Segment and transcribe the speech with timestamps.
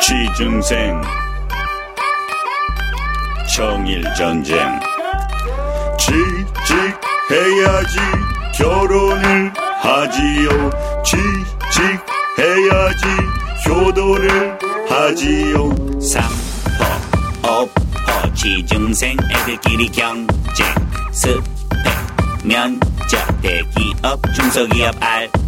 [0.00, 1.00] 취중생.
[3.54, 4.80] 청일전쟁.
[5.98, 7.98] 취직해야지
[8.56, 10.48] 결혼을 하지요.
[11.04, 13.04] 취직해야지
[13.68, 14.58] 효도를
[14.88, 15.68] 하지요.
[16.00, 20.26] 삼포 오포 취중생 애들끼리 경쟁.
[21.12, 21.44] 스펙
[22.44, 25.47] 면접 대기업 중소기업 알바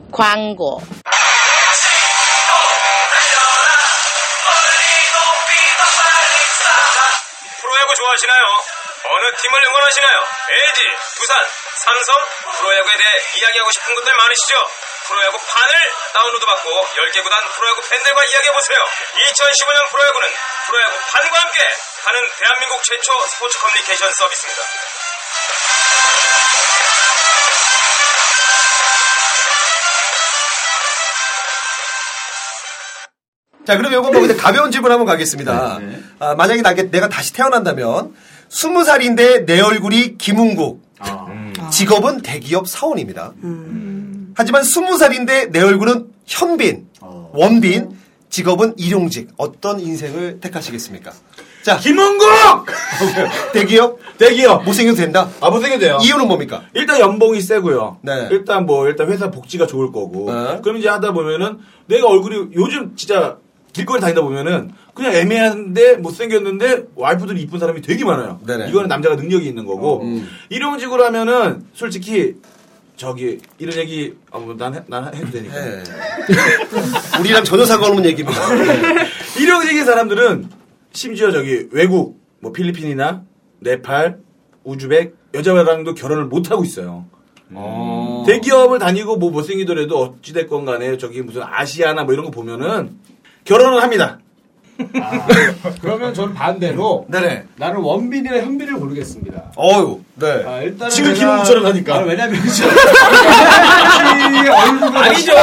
[0.11, 0.81] 광고.
[7.61, 8.43] 프로야구 좋아하시나요?
[9.03, 10.19] 어느 팀을 응원하시나요?
[10.49, 10.81] LG,
[11.15, 11.37] 두산,
[11.77, 12.15] 삼성,
[12.57, 14.65] 프로야구에 대해 이야기하고 싶은 분들 많으시죠?
[15.07, 15.73] 프로야구 판을
[16.13, 18.79] 다운로드 받고 10개 구단 프로야구 팬들과 이야기해보세요.
[19.31, 20.33] 2015년 프로야구는
[20.67, 24.63] 프로야구 판과 함께 하는 대한민국 최초 스포츠 커뮤니케이션 서비스입니다.
[33.65, 35.79] 자, 그럼 요거 뭐 근데 가벼운 질문 한번 가겠습니다.
[36.19, 38.13] 아, 만약에 나, 내가 다시 태어난다면,
[38.49, 40.81] 스무 살인데 내 얼굴이 김웅국.
[41.71, 43.33] 직업은 대기업 사원입니다.
[44.35, 46.87] 하지만 스무 살인데 내 얼굴은 현빈,
[47.33, 47.97] 원빈,
[48.29, 49.29] 직업은 일용직.
[49.37, 51.11] 어떤 인생을 택하시겠습니까?
[51.63, 52.27] 자, 김은국!
[53.53, 53.99] 대기업?
[54.17, 54.63] 대기업.
[54.63, 55.29] 못생겨도 된다?
[55.41, 55.97] 아, 못생겨도 돼요.
[56.01, 56.63] 이유는 뭡니까?
[56.73, 57.99] 일단 연봉이 세고요.
[58.01, 58.29] 네.
[58.31, 60.31] 일단 뭐, 일단 회사 복지가 좋을 거고.
[60.33, 60.59] 네.
[60.63, 63.37] 그럼 이제 하다 보면은 내가 얼굴이 요즘 진짜
[63.73, 68.39] 길거리 다니다 보면은 그냥 애매한데 못생겼는데 와이프들이 이쁜 사람이 되게 많아요.
[68.45, 68.69] 네네.
[68.69, 70.01] 이거는 남자가 능력이 있는 거고.
[70.03, 70.27] 음.
[70.49, 72.35] 일용직으로 하면은 솔직히
[72.97, 75.55] 저기 이런 얘기 아, 뭐, 난, 해- 난 해도 되니까.
[75.55, 75.83] 네.
[77.19, 78.39] 우리랑 전혀 상관없는 얘기입니다.
[79.39, 80.49] 일용직인 사람들은
[80.91, 83.23] 심지어 저기 외국 뭐 필리핀이나
[83.59, 84.19] 네팔,
[84.63, 87.05] 우즈벡 여자랑도 결혼을 못 하고 있어요.
[88.27, 92.97] 대기업을 다니고 뭐 못생기더라도 어찌됐건 간에 저기 무슨 아시아나 뭐 이런 거 보면은
[93.51, 94.17] 결혼을 합니다.
[95.81, 97.43] 그러면 저는 반대로 네네.
[97.57, 99.51] 나는 원빈이나 현빈을 고르겠습니다.
[99.57, 100.43] 어유, 네.
[100.47, 101.95] 아, 일단은 지금 김웅처럼 하니까.
[101.95, 102.39] 아, 왜냐면
[104.95, 105.33] 아니죠.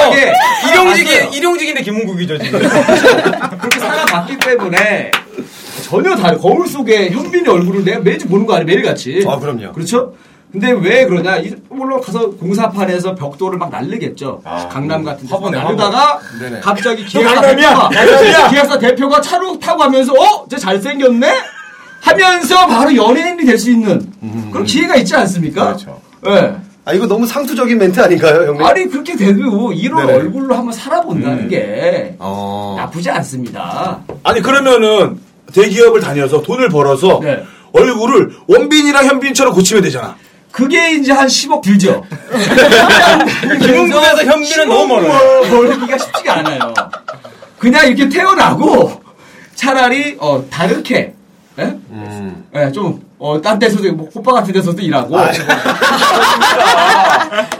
[0.72, 1.36] 일용직이.
[1.36, 2.60] 일용직인데 김은국이죠, 지금.
[3.60, 5.12] 그렇게 살아봤기 때문에
[5.82, 9.72] 전혀 다른 거울 속에 현빈의 얼굴을 내가 매주 보는 거 아니에요 매일 같이 아, 그럼요.
[9.72, 10.14] 그렇죠?
[10.50, 15.62] 근데 왜 그러냐 이- 물론 가서 공사판에서 벽돌을 막 날리겠죠 강남 같은 데서 막 화분에,
[15.62, 16.60] 날리다가 네네.
[16.60, 17.40] 갑자기 너 기획사!
[17.42, 18.48] 대표가!
[18.48, 20.46] 기획사 대표가 차로 타고 가면서 어?
[20.48, 21.28] 쟤 잘생겼네?
[22.00, 24.10] 하면서 바로 연예인이 될 수 있는
[24.50, 25.66] 그런 기회가 있지 않습니까?
[25.66, 26.00] 그렇죠.
[26.28, 26.54] 예.
[26.84, 28.64] 아, 이거 너무 상투적인 멘트 아닌가요, 형님?
[28.64, 30.18] 아니 그렇게 되도 이런 네네.
[30.18, 32.76] 얼굴로 한번 살아본다는 게 어.
[32.78, 33.98] 나쁘지 않습니다.
[34.22, 35.18] 아니 그러면은
[35.52, 37.42] 대기업을 다녀서 돈을 벌어서 네.
[37.72, 40.16] 얼굴을 원빈이랑 현빈처럼 고치면 되잖아.
[40.50, 42.04] 그게 이제 한 10억 들죠.
[43.60, 45.42] 김은국에서 현빈은 너무 멀어요.
[45.50, 46.74] 벌기가 쉽지가 않아요.
[47.58, 49.02] 그냥 이렇게 태어나고
[49.54, 51.14] 차라리 어 다르게
[51.58, 51.62] 예?
[51.90, 52.46] 음.
[52.54, 55.16] 예, 좀, 어, 딴 데서도, 뭐, 호빠 같은 데서도 일하고.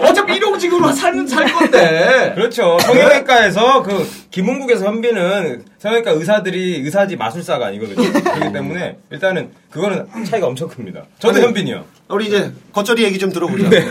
[0.00, 2.32] 어차피 일용직으로 살면 살 건데.
[2.34, 2.78] 그렇죠.
[2.80, 8.12] 성형외과에서 그 김은국에서 현빈은 성형외과 의사들이 의사지 마술사가 아니거든요.
[8.12, 11.04] 그렇기 때문에 일단은 그거는 차이가 엄청 큽니다.
[11.19, 11.84] 저도 아니, 현빈이요.
[12.10, 13.69] 우리 이제 겉절이 얘기 좀 들어보죠.
[13.69, 13.88] 네.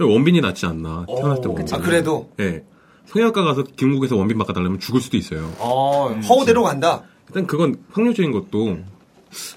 [0.00, 1.66] 원빈이 낫지 않나 태어날 때 원빈.
[1.74, 2.30] 아, 그래도?
[2.40, 2.62] 예.
[3.06, 5.50] 성형외과 가서 김국에서 원빈 바꿔달라면 죽을 수도 있어요.
[5.58, 7.02] 어, 허우대로 간다.
[7.28, 8.78] 일단 그건 확률적인 것도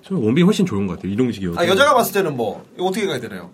[0.04, 1.12] 저는 원빈이 훨씬 좋은 것 같아요.
[1.14, 1.60] 이동식이어도.
[1.60, 3.50] 아, 여자가 봤을 때는 뭐, 이거 어떻게 가야 되나요?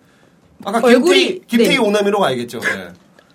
[0.64, 1.78] 아까 얼굴이- 김태희, 김태희 네.
[1.78, 2.60] 오남이로 가야겠죠.
[2.60, 2.88] 네.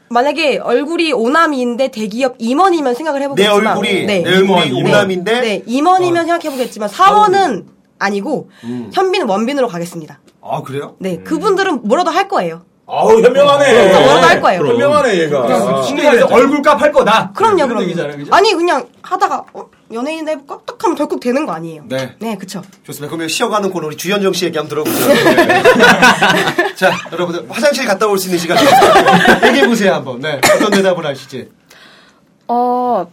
[0.09, 4.19] 만약에 얼굴이 오남인데 대기업 임원이면 생각을 내 해보겠지만 얼굴이, 네.
[4.19, 4.85] 내 얼굴이 임원.
[4.85, 7.67] 오남인데, 네, 임원이면 생각해보겠지만 사원은
[7.99, 8.89] 아니고 음.
[8.93, 10.21] 현빈은 원빈으로 가겠습니다.
[10.41, 10.95] 아, 그래요?
[10.99, 12.61] 네, 그분들은 뭐라도 할 거예요.
[12.89, 13.89] 아우 현명하네.
[13.99, 14.61] 뭐라도 할 거예요.
[14.61, 14.73] 그럼.
[14.75, 15.81] 현명하네 얘가.
[15.83, 17.33] 신기해서 얼굴값 할 거다.
[17.35, 17.81] 그럼요.
[17.83, 18.33] 얘기잖아요, 그죠?
[18.33, 20.59] 아니 그냥 하다가 어, 연예인 해볼까?
[20.65, 21.83] 딱 하면 덜컥 되는 거 아니에요.
[21.87, 22.15] 네.
[22.19, 22.61] 네, 그쵸.
[22.83, 23.09] 좋습니다.
[23.09, 24.97] 그러면 쉬어가는 코너 우리 주현정 씨 얘기 한번 들어보죠.
[26.75, 28.57] 자, 여러분들 화장실 갔다 올 수 있는 시간
[29.47, 30.19] 얘기해 보세요 한번.
[30.19, 31.49] 네, 어떤 대답을 하실지.
[32.47, 33.07] 어,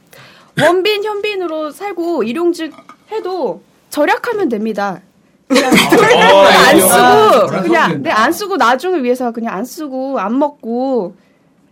[0.61, 2.73] 원빈, 현빈으로 살고 일용직
[3.13, 5.01] 해도 절약하면 됩니다.
[5.49, 8.03] 그냥 안 쓰고 그냥.
[8.03, 11.15] 네, 안 쓰고 나중을 위해서 그냥 안 쓰고 안 먹고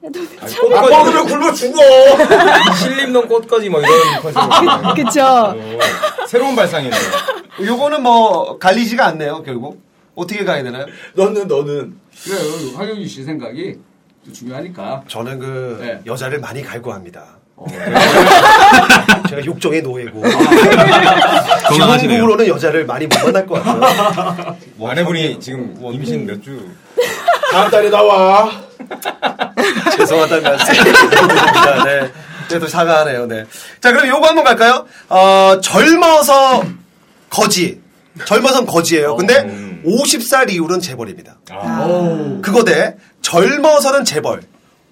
[0.05, 0.19] 해도
[0.77, 1.79] 아, 먹으면 굶어 죽어.
[2.77, 4.43] 신림동 꽃까지 뭐 이런 컨셉.
[4.97, 5.55] 그쵸.
[6.27, 7.01] 새로운 발상이네요.
[7.65, 9.81] 요거는 뭐 갈리지가 않네요, 결국.
[10.15, 10.87] 어떻게 가야 되나요?
[11.15, 12.77] 너는 너는 그래요.
[12.77, 13.79] 황영진 씨 생각이
[14.27, 15.03] 또 중요하니까.
[15.09, 16.01] 저는 그 네.
[16.05, 17.25] 여자를 많이 갈구합니다.
[17.57, 17.67] 어.
[19.29, 20.21] 제가 욕정의 노예고.
[21.69, 21.99] 건강하시네요.
[21.99, 24.57] 기본적으로는 여자를 많이 못 만날 것 같아요.
[24.75, 26.69] 뭐 아내분이 지금 임신 몇 주?
[27.53, 28.51] 다음 달에 나와.
[29.97, 30.75] 죄송하다는 말씀.
[30.75, 31.85] 드립니다.
[31.85, 32.11] 네.
[32.49, 33.27] 그래도 사과하네요.
[33.27, 33.45] 네.
[33.81, 34.87] 자, 그럼 요거 한번 갈까요?
[35.09, 36.65] 어, 젊어서
[37.31, 37.81] 거지.
[38.27, 39.17] 젊어선 거지예요.
[39.17, 39.43] 근데
[39.87, 41.37] 50살 이후는 재벌입니다.
[42.43, 44.43] 그거 대 젊어서는 재벌.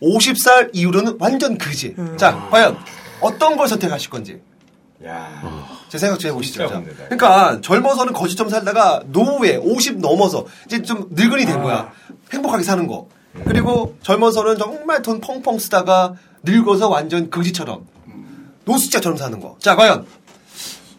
[0.03, 1.95] 50살 이후로는 완전 그지.
[2.17, 2.79] 자, 과연
[3.21, 4.41] 어떤 걸 선택하실 건지.
[5.07, 5.29] 야.
[5.91, 6.69] 제 생각 좀 해보시죠.
[7.09, 11.93] 그러니까 젊어서는 거지처럼 살다가 노후에 50 넘어서 이제 좀 늙은이 된 거야.
[12.33, 13.07] 행복하게 사는 거.
[13.45, 17.87] 그리고 젊어서는 정말 돈 펑펑 쓰다가 늙어서 완전 거지처럼
[18.65, 19.57] 노숙자처럼 사는 거.
[19.59, 20.05] 자, 과연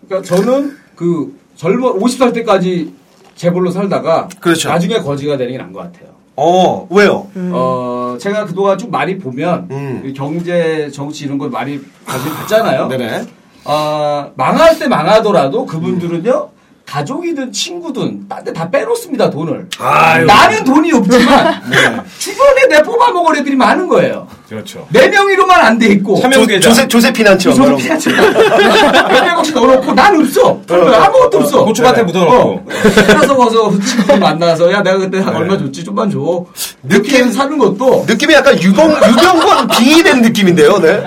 [0.07, 2.93] 그러니까 저는 그 젊어 50살 때까지
[3.35, 4.69] 재벌로 살다가 그렇죠.
[4.69, 6.11] 나중에 거지가 되는 게 나은 것 같아요.
[6.35, 7.27] 어 왜요?
[7.35, 10.03] 어 제가 그동안 쭉 많이 보면 음.
[10.05, 12.87] 이 경제 정치 이런 걸 많이 관심 갖잖아요.
[12.87, 13.25] 네네.
[13.65, 16.49] 어, 망할 때 망하더라도 그분들은요
[16.91, 19.69] 가족이든 친구든 딴 데 다 빼놓습니다 돈을.
[19.79, 20.25] 아유.
[20.25, 21.61] 나는 돈이 없지만
[22.19, 24.27] 주변에 내 뽑아 먹을 애들이 많은 거예요.
[24.51, 24.85] 그렇죠.
[24.89, 27.75] 내 명의로만 안 돼 있고 참여- 조, 조세 조세피난처 거.
[27.77, 30.59] 피아츠 몇백억씩 넣어놓고 난 없어.
[30.69, 31.63] 아무것도 없어.
[31.63, 32.35] 고추밭에 묻어놓고.
[32.35, 32.65] 어.
[32.67, 36.45] 그래서 가서 친구 만나서 야 내가 그때 얼마 줬지 좀만 줘.
[36.83, 40.79] 느낌 사는 것도 느낌이 약간 유병 유병권 빙의된 느낌인데요.
[40.79, 41.03] 네.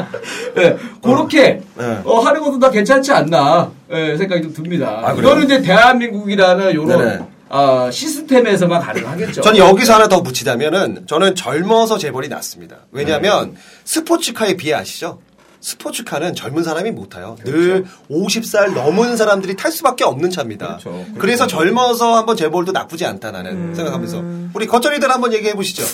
[0.56, 1.98] 예, 그렇게 네.
[2.04, 5.02] 어, 하는 것도 다 괜찮지 않나 예, 생각이 좀 듭니다.
[5.04, 5.12] 아?
[5.12, 9.40] 이거는 이제 대한민국이라는 요런 아, 시스템에서만 가능하겠죠.
[9.42, 12.78] 전 여기서 하나 더 붙이자면은 저는 젊어서 재벌이 낫습니다.
[12.90, 13.54] 왜냐하면
[13.84, 15.20] 스포츠카에 비해 아시죠?
[15.60, 17.36] 스포츠카는 젊은 사람이 못 타요.
[17.44, 20.78] 늘 50살 넘은 사람들이 탈 수밖에 없는 차입니다.
[20.82, 21.06] 그렇죠.
[21.16, 24.22] 그래서 젊어서 한번 재벌도 나쁘지 않다 나는 생각하면서
[24.52, 25.84] 우리 거철이들 한번 얘기해 보시죠.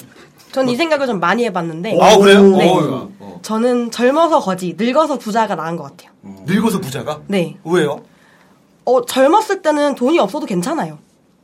[0.52, 1.98] 전이 생각을 좀 많이 해봤는데.
[2.00, 2.42] 아 그래요?
[2.56, 2.70] 네.
[2.70, 3.38] 어, 어.
[3.42, 6.10] 저는 젊어서 거지, 늙어서 부자가 나은 것 같아요.
[6.46, 7.20] 늙어서 부자가?
[7.26, 7.58] 네.
[7.64, 8.02] 왜요?
[8.86, 10.98] 어, 젊었을 때는 돈이 없어도 괜찮아요.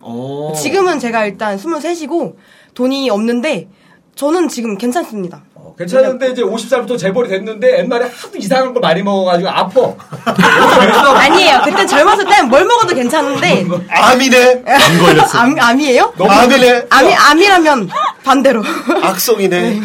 [0.08, 0.52] 어.
[0.56, 2.34] 지금은 제가 일단 23이고
[2.74, 3.68] 돈이 없는데
[4.14, 5.42] 저는 지금 괜찮습니다.
[5.54, 9.94] 어, 괜찮은데 이제 50살부터 재벌이 됐는데 옛날에 하도 이상한 걸 많이 먹어가지고 아파.
[11.20, 11.60] 아니에요.
[11.64, 13.66] 그땐 젊었을 땐 뭘 먹어도 괜찮은데.
[13.90, 14.62] 암이네.
[14.66, 15.38] 안 걸렸어.
[15.38, 16.14] 암, 암이에요?
[16.18, 16.86] 암이네.
[16.88, 17.90] 암이, 암이라면
[18.24, 18.62] 반대로.
[19.02, 19.80] 악성이네.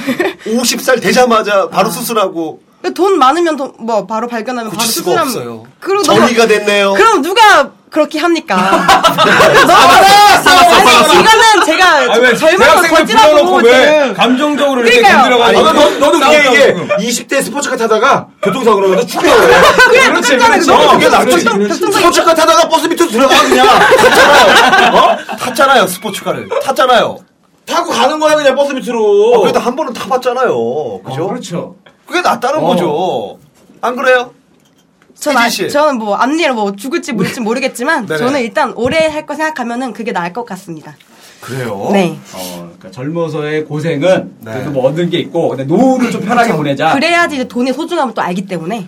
[0.46, 2.62] 50살 되자마자 바로 수술하고
[2.96, 5.64] 돈 많으면 돈, 뭐 바로 발견하면 바로 수술하면 없어요.
[5.80, 6.94] 그리고 정리가 됐네요.
[6.94, 8.56] 그럼 누가 그렇게 합니까?
[9.68, 15.38] 너무 아니 이거는 제가 아, 거지라고 불러놓고 왜 감정적으로 이렇게 그러니까요.
[15.38, 15.68] 건드려가지고.
[15.68, 16.88] 아, 너, 너도 그게 이게 지금.
[16.88, 19.36] 20대 스포츠카 타다가 교통사고 나서 죽여.
[19.90, 20.38] 그래 그렇지.
[20.38, 21.92] 그렇지.
[21.92, 23.68] 스포츠카 타다가 버스 밑으로 들어가 그냥.
[24.96, 25.18] 어?
[25.36, 27.18] 탔잖아요 스포츠카를 탔잖아요.
[27.66, 29.34] 타고 가는 거야 그냥 버스 밑으로.
[29.34, 30.48] 어, 그래도 한 번은 타봤잖아요.
[31.04, 31.26] 그죠?
[31.26, 31.76] 어, 그렇죠.
[32.08, 32.68] 그게 낫다는 어.
[32.68, 33.38] 거죠.
[33.82, 34.32] 안 그래요?
[35.22, 35.70] 전 아, 씨.
[35.70, 38.18] 저는 뭐 앞니를 뭐 죽을지 모를지 모르겠지만 네네.
[38.18, 40.98] 저는 일단 오래 할 거 생각하면은 그게 나을 것 같습니다.
[41.42, 41.90] 그래요?
[41.94, 42.18] 네.
[42.34, 44.52] 어, 그러니까 젊어서의 고생은 네.
[44.52, 46.94] 그래도 뭐 얻는 게 있고 근데 노후를 좀 편하게 보내자.
[46.96, 48.88] 그래야지 이제 돈의 소중함을 또 알기 때문에.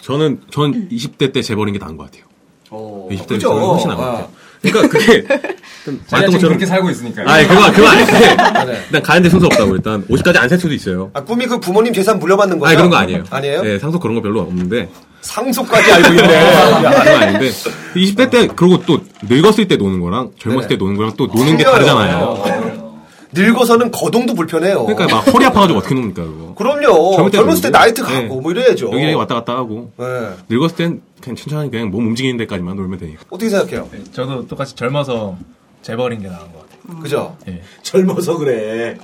[0.00, 2.24] 저는 전 20대 때 재벌인 게 나은 것 같아요.
[2.70, 4.12] 어, 20대 때 훨씬 나은 것 아.
[4.12, 4.28] 같아요.
[4.62, 5.22] 그러니까 그게
[6.08, 7.30] 것처럼 그렇게 살고 있으니까.
[7.30, 8.12] 아니 그거 그거 아닌데
[8.72, 8.80] 네.
[8.86, 11.10] 일단 가는데 순서 없다고 일단 50까지 안 살 수도 있어요.
[11.12, 12.68] 아, 꿈이 그 부모님 재산 물려받는 거죠?
[12.68, 13.24] 아니 그런 거 아니에요.
[13.30, 13.62] 아니에요?
[13.62, 14.88] 네, 상속 그런 거 별로 없는데
[15.22, 16.22] 상속까지 알고 있네.
[16.26, 17.50] 그런 거 아닌데
[17.94, 20.68] 20대 때 그리고 또 늙었을 때 노는 거랑 젊었을 네네.
[20.68, 21.64] 때 노는 거랑 또 노는 게.
[21.64, 22.82] 다르잖아요.
[23.34, 24.84] 늙어서는 거동도 불편해요.
[24.84, 26.54] 그러니까 막 허리 아파가지고 어떻게 놉니까 그거.
[26.54, 27.14] 그럼요.
[27.16, 27.70] 젊을 때 젊었을 때.
[27.70, 28.22] 나이트 네.
[28.28, 28.90] 가고 뭐 이래야죠.
[28.92, 30.04] 여기 왔다 갔다 하고 네.
[30.50, 33.22] 늙었을 땐 그냥 천천히 그냥 몸 움직이는 데까지만 놀면 되니까.
[33.30, 33.88] 어떻게 생각해요?
[34.12, 35.36] 저도 똑같이 젊어서
[35.80, 36.71] 재벌인 게 나은 것 같아요.
[37.02, 37.36] 그죠?
[37.82, 38.96] 젊어서 그래.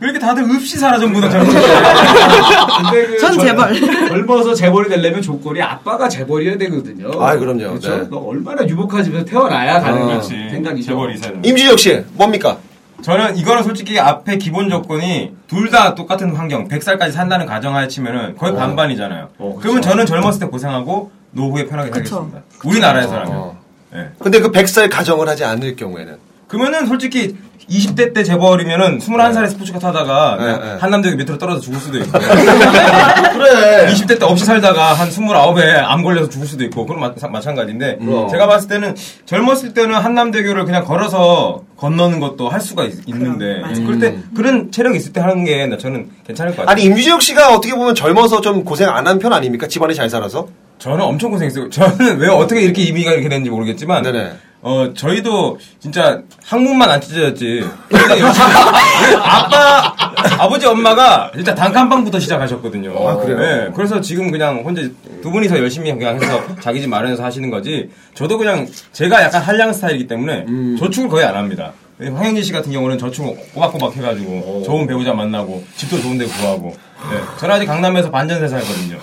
[0.00, 4.08] 왜 이렇게 다들 없이 살아 전부 다 젊은 근데 그전 젊- 재벌.
[4.08, 7.10] 젊어서 재벌이 되려면 조건이 아빠가 재벌이어야 되거든요.
[7.22, 7.68] 아, 그럼요.
[7.68, 7.96] 그렇죠.
[7.96, 8.08] 네.
[8.10, 10.28] 너 얼마나 유복한 집에서 태어나야 가능한 그렇지.
[10.50, 10.88] 생각이죠.
[10.90, 11.48] 재벌이 됩니다.
[11.48, 12.58] 임주혁 씨, 뭡니까?
[13.02, 18.54] 저는 이거는 솔직히 앞에 기본 조건이 둘 다 똑같은 환경, 100살까지 산다는 가정하에 치면은 거의
[18.54, 19.28] 반반이잖아요.
[19.38, 19.60] 어, 그쵸.
[19.60, 21.90] 그러면 저는 젊었을 때 고생하고 노후에 편하게.
[21.90, 22.42] 살겠습니다.
[22.64, 23.32] 우리나라에서라면.
[23.36, 23.58] 어.
[23.94, 24.08] 예.
[24.18, 26.16] 근데 그 100살 가정을 하지 않을 경우에는.
[26.54, 27.36] 그러면은 솔직히
[27.70, 30.76] 20대 때 재벌이면은 21살에 스포츠카 타다가 네, 네.
[30.80, 32.10] 한남대교 밑으로 떨어져 죽을 수도 있고.
[32.18, 33.86] 그래.
[33.90, 38.28] 20대 때 없이 살다가 한 29에 암 걸려서 죽을 수도 있고 그건 마, 마찬가지인데 그럼.
[38.28, 38.94] 제가 봤을 때는
[39.26, 44.98] 젊었을 때는 한남대교를 그냥 걸어서 건너는 것도 할 수가 있, 는데 그럴 때 그런 체력이
[44.98, 46.70] 있을 때 하는 게 나- 저는 괜찮을 것 같아요.
[46.72, 49.66] 아니 임주혁 씨가 어떻게 보면 젊어서 좀 고생 안 한 편 아닙니까?
[49.68, 50.48] 집안이 잘 살아서.
[50.78, 51.70] 저는 엄청 고생했어요.
[51.70, 54.32] 저는 왜 어떻게 이렇게 이미가 이렇게 됐는지 모르겠지만, 네네.
[54.64, 57.62] 어 저희도 진짜 학문만 안 찢어졌지.
[59.22, 59.94] 아빠,
[60.38, 62.94] 아버지, 엄마가 진짜 단칸방부터 시작하셨거든요.
[63.06, 63.38] 아, 그래요?
[63.38, 64.80] 네, 그래서 지금 그냥 혼자
[65.22, 67.90] 두 분이서 열심히 그냥 해서 자기 집 마련해서 하시는 거지.
[68.14, 70.76] 저도 그냥 제가 약간 한량 스타일이기 때문에 음.
[70.78, 71.72] 저축을 거의 안 합니다.
[72.00, 76.74] 황현진 씨 같은 경우는 저축 꼬박꼬박 해가지고 좋은 배우자 만나고 집도 좋은 데 구하고.
[77.10, 78.96] 네, 저는 아직 강남에서 반전세 살거든요.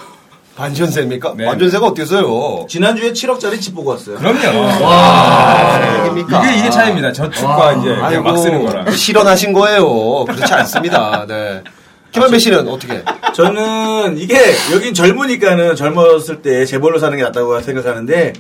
[0.62, 1.34] 반전세입니까?
[1.38, 1.46] 네.
[1.46, 2.68] 반전세가 어땠어요?
[2.70, 4.18] 지난주에 7억짜리 집 보고 왔어요.
[4.18, 4.84] 그럼요.
[4.86, 6.44] 와, 얘기입니까?
[6.46, 7.12] 이게 이게 차이입니다.
[7.12, 8.92] 저축과 이제 그냥 아이고, 막 쓰는 거랑.
[8.92, 10.26] 실현하신 거예요.
[10.26, 11.26] 그렇지 않습니다.
[11.28, 11.64] 네.
[12.12, 13.04] 김한배 씨는 어떻게?
[13.34, 14.38] 저는 이게
[14.72, 18.34] 여긴 젊으니까는 젊었을 때 재벌로 사는 게 낫다고 생각하는데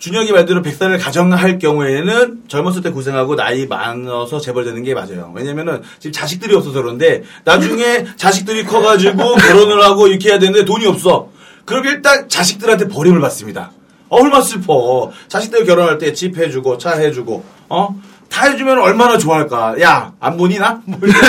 [0.00, 5.30] 준혁이 말대로 백살을 가정할 경우에는 젊었을 때 고생하고 나이 많아서 재벌 되는 게 맞아요.
[5.34, 11.28] 왜냐면은 지금 자식들이 없어서 그런데 나중에 자식들이 커가지고 결혼을 하고 이렇게 해야 되는데 돈이 없어.
[11.66, 13.70] 그럼 일단 자식들한테 버림을 받습니다.
[14.08, 15.12] 얼마 슬퍼.
[15.28, 17.94] 자식들 결혼할 때 집 해주고 차 해주고 어?
[18.30, 19.74] 다 해주면 얼마나 좋아할까.
[19.82, 20.80] 야, 안 보니 나?
[20.86, 21.18] 뭐 이렇게.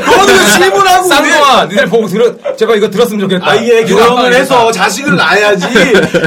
[0.00, 3.48] 너는 질문하고 왜- 쌍둥아, 니들 보고 들어, 제가 이거 들었으면 좋겠다.
[3.48, 4.72] 아예 누가 결혼을 아빠 해서.
[4.72, 5.66] 자식을 낳아야지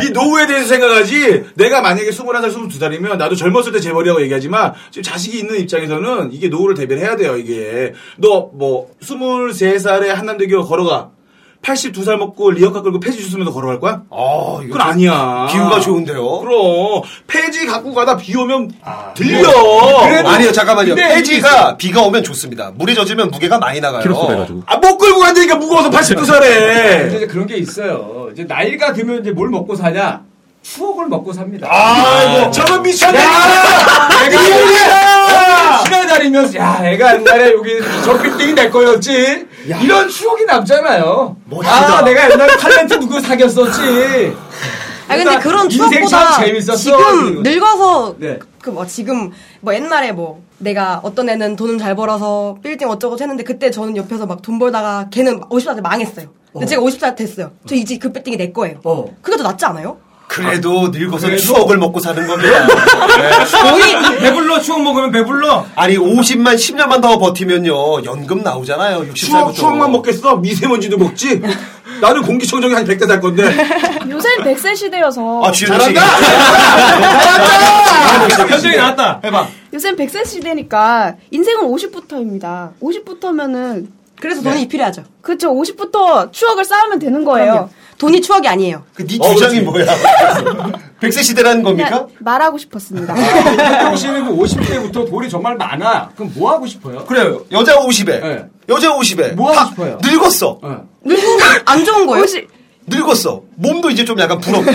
[0.06, 5.40] 이 노후에 대해서 생각하지 내가 만약에 21살 22살이면 나도 젊었을 때 재벌이라고 얘기하지만 지금 자식이
[5.40, 11.10] 있는 입장에서는 이게 노후를 대비해야 돼요 이게 너 뭐 23살에 한남대교 걸어가
[11.74, 14.02] 82살 먹고 리어카 끌고 폐지 주스면서 걸어갈 거야?
[14.12, 15.48] 아, 이거 그건 아니야.
[15.50, 16.40] 비유가 좋은데요.
[16.40, 18.72] 그럼 폐지 갖고 가다 비 오면
[19.16, 19.50] 들려.
[20.04, 20.96] 그래도- 아니요, 잠깐만요.
[20.96, 22.72] 폐지가 비가 오면 좋습니다.
[22.76, 24.02] 물이 젖으면 무게가 많이 나가요.
[24.04, 24.64] 키로수 돼가지고.
[24.66, 27.16] 아, 못 끌고 간다니까 무거워서 82살에.
[27.16, 28.28] 이제 그런 게 있어요.
[28.34, 30.22] 이제 나이가 들면 이제 뭘 먹고 사냐?
[30.64, 31.68] 추억을 먹고 삽니다.
[31.70, 33.18] 아이고, 저건 미쳤네.
[33.20, 34.42] 내가
[35.86, 39.46] 시간 다니면서 야, 애가 옛날에 여기 저 빌딩이 내 거였지.
[39.66, 41.38] 이런 추억이 남잖아요.
[41.66, 44.36] 아, 내가 옛날에 탤런트 누구 사귀었었지.
[45.08, 46.38] 아 근데 그러니까 그런 추억보다.
[46.78, 48.40] 지금 늙어서 네.
[48.62, 53.70] 그뭐 지금 뭐 옛날에 뭐 내가 어떤 애는 돈을 잘 벌어서 빌딩 어쩌고 했는데 그때
[53.70, 56.28] 저는 옆에서 막 돈 벌다가 걔는 50살 때 망했어요.
[56.54, 56.68] 근데 어.
[56.68, 57.52] 제가 50살 됐어요.
[57.68, 58.80] 저 이제 그 빌딩이 내 거예요.
[59.22, 59.98] 그게 더 낫지 않아요?
[60.34, 62.66] 그래도 늙어서 그래도- 추억을 먹고 사는 겁니다.
[63.62, 65.66] 거의 배불러 추억 먹으면 배불러.
[65.76, 69.02] 아니 50만 10년만 더 버티면요 연금 나오잖아요.
[69.12, 69.16] 60살부터.
[69.16, 70.38] 추억, 추억만 먹겠어?
[70.38, 71.40] 미세먼지도 먹지?
[72.02, 73.44] 나는 공기청정기 한 100대 살 건데.
[74.10, 75.44] 요새는 100세 시대여서.
[75.44, 75.94] 아, 주현우 씨.
[78.50, 79.22] 현정이 나왔다.
[79.24, 79.48] 해봐.
[79.74, 82.72] 요새는 100세 시대니까 인생은 50부터입니다.
[82.82, 83.88] 50부터면은
[84.24, 85.04] 그래서 돈이 필요하죠.
[85.22, 85.54] 그렇죠.
[85.54, 87.52] 50부터 추억을 쌓으면 되는 거예요.
[87.52, 87.70] 그럼요.
[87.98, 88.84] 돈이 추억이 아니에요.
[88.94, 89.86] 그네 주장이 뭐야?
[91.02, 92.08] 100세 시대라는 겁니까?
[92.20, 93.14] 말하고 싶었습니다.
[93.16, 96.12] 형 씨는 그 50대부터 돈이 정말 많아.
[96.16, 97.04] 그럼 뭐 하고 싶어요?
[97.04, 97.44] 그래요.
[97.52, 98.06] 여자 50에.
[98.22, 98.46] 네.
[98.70, 99.34] 여자 50에.
[99.36, 99.98] 뭐 하고 싶어요?
[100.02, 100.60] 늙었어.
[101.04, 102.26] 늙은 안 좋은 거예요?
[102.88, 103.42] 늙었어.
[103.56, 104.72] 몸도 이제 좀 약간 부럽고.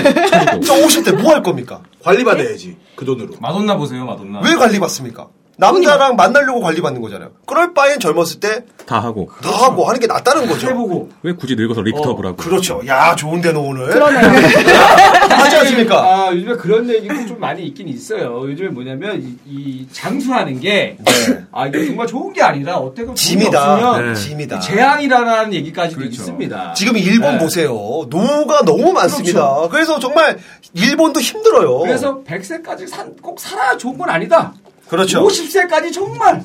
[0.60, 1.80] 저 50대 뭐 할 겁니까?
[2.04, 2.76] 관리받아야지.
[2.96, 3.34] 그 돈으로.
[3.40, 4.40] 마돈나 보세요, 마돈나.
[4.44, 5.26] 왜 관리받습니까?
[5.58, 7.30] 남자랑 만나려고 관리받는 거잖아요.
[7.44, 9.28] 그럴 바엔 젊었을 때다다 하고.
[9.42, 10.68] 하고 하는 게 낫다는 거죠.
[10.68, 11.10] 해보고.
[11.22, 12.36] 왜 굳이 늙어서 리프트업을 하고.
[12.36, 12.80] 그렇죠.
[12.86, 13.88] 야, 좋은데 너 오늘.
[13.88, 14.22] 그러네요.
[15.28, 15.96] 하지 않습니까?
[15.98, 18.48] 아, 요즘에 그런 얘기도 좀 많이 있긴 있어요.
[18.48, 20.96] 요즘에 뭐냐면, 이, 이 장수하는 게,
[21.50, 23.74] 아, 이게 정말 좋은 게 아니라, 어떻게 보면 짐이다.
[23.74, 24.20] 없으면 네.
[24.20, 24.60] 짐이다.
[24.60, 26.74] 재앙이라는 얘기까지도 있습니다.
[26.74, 27.38] 지금 일본 네.
[27.38, 27.70] 보세요.
[28.08, 29.66] 노후가 너무 많습니다.
[29.72, 30.38] 그래서 정말
[30.74, 31.78] 일본도 힘들어요.
[31.80, 34.52] 그래서 100세까지 산, 꼭 살아야 좋은 건 아니다.
[34.88, 35.26] 그렇죠.
[35.26, 36.42] 50세까지 정말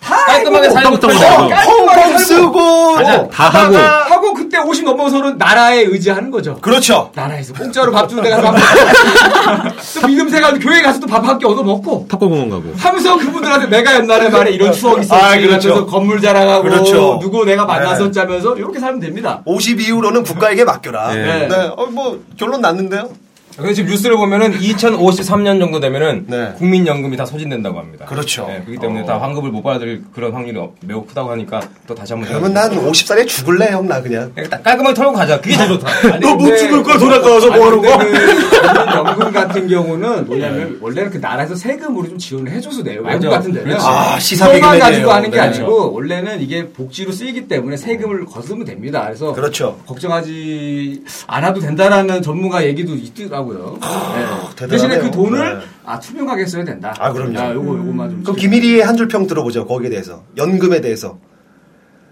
[0.00, 1.14] 다 깔끔하게 살고 싶어요.
[1.38, 1.48] 먹어.
[1.48, 2.92] 깔끔하게 쓰고.
[2.94, 3.26] 가자.
[3.28, 3.76] 다 하고.
[3.76, 6.58] 하고 그때 50 넘어서는 나라에 의지하는 거죠.
[6.60, 7.10] 그렇죠.
[7.14, 8.54] 나라에서 공짜로 밥 주는 데가 밥
[10.02, 12.64] 또 믿음새가 교회 가서 또 밥 한 끼 얻어 먹고 탑골공원 가고.
[12.76, 15.86] 하면서 그분들한테 내가 옛날에 말에 이런 추억이 있었지 아, 그렇죠.
[15.86, 17.18] 건물 자랑하고 그렇죠.
[17.22, 17.72] 누구 내가 네.
[17.72, 19.40] 만났었자면서 이렇게 살면 됩니다.
[19.46, 21.14] 50 이후로는 국가에게 맡겨라.
[21.14, 21.48] 네.
[21.48, 21.54] 네.
[21.76, 23.08] 어, 뭐 결론 났는데요.
[23.56, 26.52] 근데 지금 뉴스를 보면은 2053년 정도 되면은 네.
[26.58, 28.04] 국민연금이 다 소진된다고 합니다.
[28.06, 28.46] 그렇죠.
[28.48, 32.12] 네, 그렇기 때문에 다 환급을 못 받을 그런 확률이 어- 매우 크다고 하니까 또 다시
[32.12, 34.32] 한번 그러면 난 50살에 죽을래 형 나 그냥.
[34.34, 35.40] 그냥 딱 깔끔하게 털고 가자.
[35.40, 35.88] 그게 제일 좋다.
[36.18, 37.98] 너 못 죽을 거야, 돌아가서 뭐 하는 거야?
[37.98, 43.02] 그 연금 같은 경우는 뭐냐면 원래는 그 나라에서 세금으로 좀 지원을 해줘서 내요.
[43.02, 43.28] 외국.
[43.28, 43.76] 같은 데는.
[43.78, 44.80] 아, 시사비금이네요.
[44.80, 45.42] 가지고 하는 게 네.
[45.42, 49.02] 아니고 원래는 이게 복지로 쓰이기 때문에 세금을 거두면 됩니다.
[49.04, 49.78] 그래서 그렇죠.
[49.86, 53.43] 걱정하지 않아도 된다라는 전문가 얘기도 있더라고요.
[53.44, 53.78] 하고요.
[53.80, 53.80] 네.
[54.56, 54.68] 대단하네요.
[54.68, 55.64] 대신에 그 돈을 네.
[55.84, 56.94] 아 투명하게 써야 된다.
[56.98, 57.38] 아, 그럼요.
[57.38, 58.22] 야, 요거 요거만 좀.
[58.22, 59.66] 그럼 김일희의 한 줄 평 들어보죠.
[59.66, 60.22] 거기에 대해서.
[60.36, 61.18] 연금에 대해서.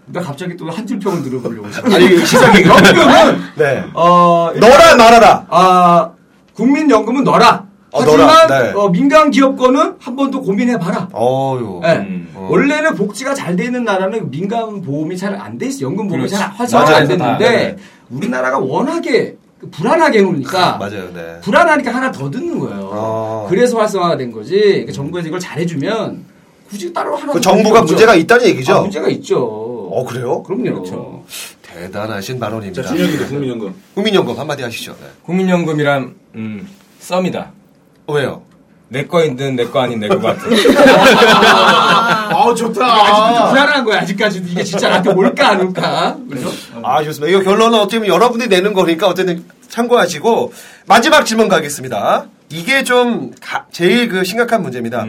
[0.05, 1.67] 나 갑자기 또 한 줄 평을 들어보려고.
[1.93, 3.83] 아니, 시작이 연금은 네.
[3.93, 5.45] 어 너라 말아라.
[5.49, 6.11] 아
[6.55, 7.65] 국민연금은 너라.
[7.91, 8.47] 어, 하지만 너라.
[8.47, 8.71] 네.
[8.73, 11.09] 어, 민간 기업권은 한번 더 고민해봐라.
[11.13, 11.79] 어유.
[11.83, 12.23] 네.
[12.35, 15.85] 원래는 복지가 잘 돼 있는 나라는 민간 보험이 잘 안 돼 있어.
[15.85, 16.27] 연금 보험이.
[16.27, 16.95] 잘 맞아요.
[16.95, 17.75] 안 됐는데 네.
[18.09, 19.37] 우리나라가 워낙에
[19.71, 21.13] 불안하게 해놓으니까 맞아요.
[21.13, 21.39] 네.
[21.41, 22.89] 불안하니까 하나 더 듣는 거예요.
[22.91, 23.47] 어.
[23.49, 24.59] 그래서 활성화가 된 거지.
[24.59, 26.23] 그러니까 정부에서 이걸 잘해주면
[26.69, 27.93] 굳이 따로 하나 그더 정부가 없죠.
[27.93, 28.73] 문제가 있다는 얘기죠?
[28.73, 29.43] 아, 문제가 있죠.
[29.45, 30.41] 어, 그래요?
[30.43, 31.23] 그럼요.
[31.61, 32.81] 대단하신 만원입니다.
[32.81, 33.73] 자, 준혁이도 국민연금.
[33.95, 34.95] 국민연금 한마디 하시죠.
[34.99, 35.07] 네.
[35.23, 36.67] 국민연금이란 음,
[36.99, 37.51] 썸이다.
[38.07, 38.41] 왜요?
[38.93, 40.49] 내 거이든 내 거 아닌 내 거 같은.
[42.35, 42.85] 아, 좋다.
[42.85, 44.47] 아직도 불안한 거야, 아직까지도.
[44.49, 46.15] 이게 진짜 나한테 올까, 안 올까.
[46.29, 46.49] 그죠?
[46.83, 47.27] 아, 좋습니다.
[47.31, 50.53] 이거 결론은 어떻게 보면 여러분들이 내는 거니까 어쨌든 참고하시고
[50.85, 52.25] 마지막 질문 가겠습니다.
[52.49, 55.05] 이게 좀 가- 제일 그 심각한 문제입니다.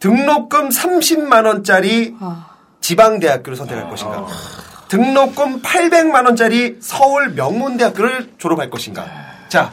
[0.00, 2.14] 등록금 30만 원짜리
[2.80, 4.26] 지방 대학교를 선택할 것인가?
[4.88, 9.06] 등록금 800만 원짜리 서울 명문대학교를 졸업할 것인가?
[9.48, 9.72] 자,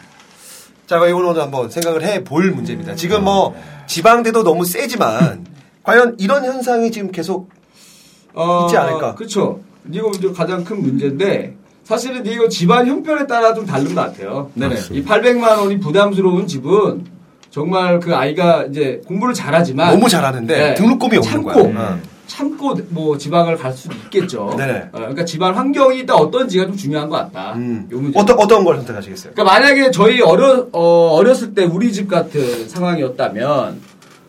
[0.88, 2.96] 자, 이거는 한번 생각을 해 볼 문제입니다.
[2.96, 3.54] 지금 뭐
[3.88, 5.46] 지방대도 너무 세지만
[5.84, 7.50] 과연 이런 현상이 지금 계속
[8.66, 9.16] 있지 않을까?
[9.16, 9.60] 그렇죠.
[9.92, 14.50] 이거 이제 가장 큰 문제인데 사실은 이거 집안 형편에 따라 좀 다른 것 같아요.
[14.54, 14.76] 네네.
[14.92, 17.06] 이 800만 원이 부담스러운 집은
[17.50, 21.64] 정말 그 아이가 이제 공부를 잘하지만 너무 잘하는데 등록금이 없는 참고, 거야.
[21.66, 22.02] 응.
[22.28, 24.54] 참고 뭐 지방을 갈 수도 있겠죠.
[24.58, 24.90] 네네.
[24.92, 27.52] 어, 그러니까 집안 환경이 일단 어떤지가 좀 중요한 것 같다.
[27.52, 28.20] 요 문제.
[28.20, 29.34] 어떤 어떤 걸 선택하시겠어요?
[29.34, 33.82] 그러니까 만약에 저희 어려 어, 어렸을 때 우리 집 같은 상황이었다면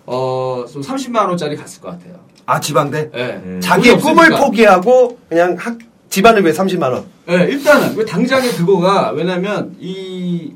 [0.06, 2.14] 어, 좀 30만 원짜리 갔을 것 같아요.
[2.46, 3.10] 아 지방대?
[3.10, 3.60] 네.
[3.60, 4.44] 자기의 돈이 꿈을 없으니까.
[4.46, 5.76] 포기하고 그냥 학
[6.08, 7.04] 집안을 위해 30만 원.
[7.26, 10.52] 네, 일단은 왜 당장에 그거가 왜냐면 이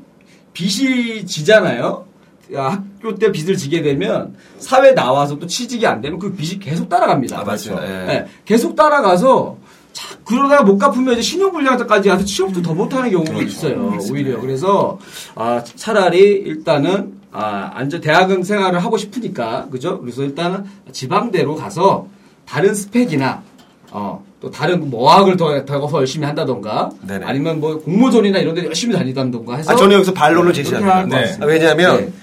[0.53, 2.05] 빚이 지잖아요.
[2.53, 6.89] 야, 학교 때 빚을 지게 되면 사회 나와서 또 취직이 안 되면 그 빚이 계속
[6.89, 7.39] 따라갑니다.
[7.39, 7.83] 아, 맞습니다.
[7.85, 8.05] 예.
[8.05, 9.57] 네, 계속 따라가서
[9.93, 13.47] 자, 그러다가 못 갚으면 이제 신용불량자까지 가서 취업도 더 못하는 경우가 그렇죠.
[13.47, 13.97] 있어요.
[14.11, 14.99] 오히려 그래서
[15.35, 19.99] 아, 차라리 일단은 아, 안전 대학은 생활을 하고 싶으니까 그죠?
[20.01, 22.07] 그래서 일단은 지방대로 가서
[22.45, 23.41] 다른 스펙이나
[23.91, 27.25] 어, 또 다른 뭐 어학을 더, 더 열심히 한다던가 네네.
[27.25, 31.17] 아니면 뭐 공모전이나 이런 데 열심히 다니다던가 해서 아, 저는 여기서 반론을 네, 제시합니다.
[31.41, 32.13] 아, 왜냐하면 네.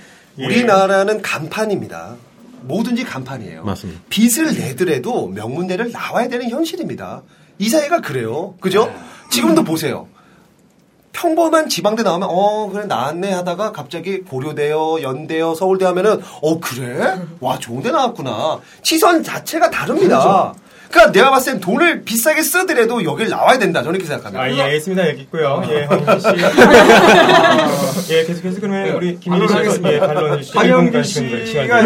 [0.45, 2.17] 우리나라는 간판입니다.
[2.63, 3.65] 뭐든지 간판이에요.
[3.65, 4.01] 맞습니다.
[4.09, 7.23] 빚을 내더라도 명문대를 나와야 되는 현실입니다.
[7.59, 8.55] 이 사회가 그래요.
[8.61, 8.93] 그죠?
[9.31, 10.09] 지금도 보세요.
[11.13, 17.59] 평범한 지방대 나오면 어 그래 나왔네 하다가 갑자기 고려대요 연대요 서울대 하면은 어 그래 와
[17.59, 20.55] 좋은데 나왔구나 시선 자체가 다릅니다.
[20.55, 24.43] 그 러니까 내가 봤을 땐 돈을 비싸게 쓰더라도 여길 나와야 된다 저는 이렇게 생각합니다.
[24.45, 25.09] 아, 예, 알겠습니다.
[25.09, 25.63] 여기 있고요.
[25.71, 26.27] 예, 황진 씨.
[26.45, 31.77] 어, 예, 계속해서 그러면 우리 김일희 씨, 예, 반론 1분간 시간 씨가.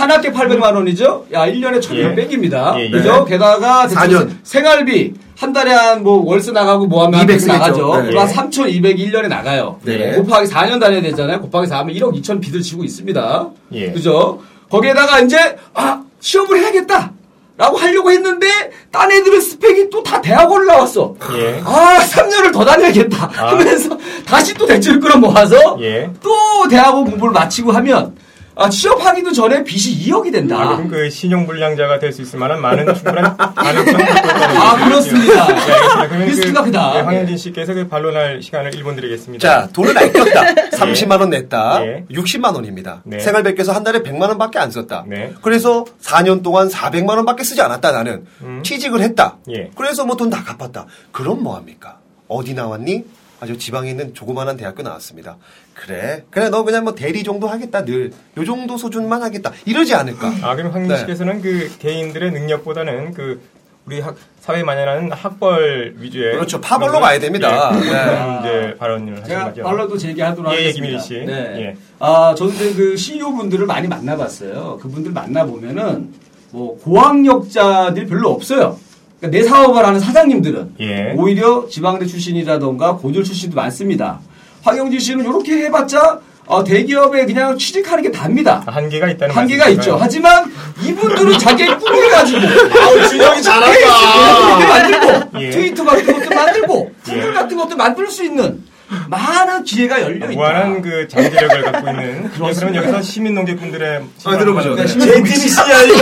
[0.00, 1.26] 한 학기 800만 원이죠?
[1.32, 2.76] 야, 1년에 1600입니다.
[2.78, 2.90] 예, 예.
[2.90, 3.24] 그죠?
[3.24, 3.32] 네.
[3.32, 4.30] 게다가 대충 4년.
[4.44, 8.02] 생활비 한 달에 한 뭐 월세 나가고 뭐 하면 200 200 나가죠.
[8.02, 8.08] 네.
[8.10, 9.78] 그럼 한3200 1년에 나가요.
[9.82, 10.12] 네.
[10.14, 11.40] 곱하기 4년 다녀야 되잖아요.
[11.40, 13.48] 곱하기 4 하면 1억 2천 빚을 지고 있습니다.
[13.72, 13.90] 예.
[13.92, 14.40] 그죠?
[14.70, 15.36] 거기에다가 이제
[15.74, 17.12] 아, 취업을 해야겠다.
[17.58, 18.46] 라고 하려고 했는데
[18.90, 21.14] 딴 애들은 스펙이 또 다 대학원을 나왔어.
[21.34, 21.60] 예.
[21.64, 23.30] 아, 3년을 더 다녀야겠다.
[23.36, 23.48] 아.
[23.52, 26.10] 하면서 다시 또 대출을 끌어 모아서 예.
[26.22, 28.14] 또 대학원 공부를 마치고 하면
[28.58, 30.58] 아, 취업하기도 전에 빚이 2억이 된다.
[30.58, 35.34] 아, 그럼 그 신용불량자가 될 수 있을 만한 많은 충분한 가능성이 아, 그렇습니다.
[35.34, 36.08] 예, 알겠습니다.
[36.08, 36.92] 그러면 리스크가 크다.
[36.96, 39.46] 예, 황현진 씨께서 그 반론할 시간을 1분 드리겠습니다.
[39.46, 40.54] 자, 돈을 아꼈다.
[40.78, 41.84] 30만 원 냈다.
[41.86, 42.04] 예.
[42.10, 43.02] 60만 원입니다.
[43.04, 43.18] 네.
[43.18, 45.04] 생활백에서 한 달에 100만 원밖에 안 썼다.
[45.06, 45.34] 네.
[45.42, 48.24] 그래서 4년 동안 400만 원밖에 쓰지 않았다 나는.
[48.62, 49.36] 취직을 했다.
[49.48, 49.52] 음.
[49.54, 49.70] 예.
[49.76, 50.86] 그래서 뭐 돈 다 갚았다.
[51.12, 51.98] 그럼 뭐 합니까?
[52.26, 53.04] 어디 나왔니?
[53.40, 55.36] 아주 지방에 있는 조그만한 대학교 나왔습니다.
[55.74, 56.24] 그래.
[56.30, 57.84] 그래 너 그냥 뭐 대리 정도 하겠다.
[57.84, 59.52] 늘 요 정도 수준만 하겠다.
[59.64, 60.32] 이러지 않을까?
[60.42, 61.40] 아, 그럼 황진 네.
[61.40, 63.40] 그 개인들의 능력보다는 그
[63.86, 66.60] 우리 학, 사회 만연하는 학벌 위주의 그렇죠.
[66.60, 67.70] 파벌로 가야 됩니다.
[67.70, 68.38] 그런 네.
[68.40, 69.62] 이제 발언을 하신 거죠.
[69.62, 70.98] 발로도 제기하도록 예, 예, 하겠습니다.
[70.98, 71.14] 김일희 씨.
[71.24, 71.32] 네.
[71.62, 71.76] 예.
[72.00, 74.78] 아, 저는 그 CEO 분들을 많이 만나봤어요.
[74.82, 76.12] 그분들 만나 보면은
[76.50, 78.78] 뭐 고학력자들이 별로 없어요.
[79.20, 81.14] 그러니까 내 사업을 하는 사장님들은 예.
[81.16, 84.20] 오히려 지방대 출신이라던가 고졸 출신도 많습니다.
[84.62, 88.62] 황영진 씨는 이렇게 해봤자 어, 대기업에 그냥 취직하는 게 답니다.
[88.66, 89.72] 한계가 있다는 한계가 말씀이신가요?
[89.74, 89.96] 있죠.
[90.00, 90.52] 하지만
[90.84, 92.40] 이분들은 자기의 꿈을 가지고
[92.80, 93.72] 아우, 준영이 잘한다.
[93.72, 95.50] 페이스북 만들고 예.
[95.50, 97.32] 트위터 같은 것도 만들고 구글 예.
[97.32, 98.62] 같은 것도 만들 수 있는
[99.08, 100.26] 많은 기회가 열려 있다.
[100.28, 104.76] 무한한 그 장기력을 갖고 있는 예, 그러면 여기서 시민 농객분들의 아, 들어보죠.
[104.86, 105.96] JTBC야, 이거.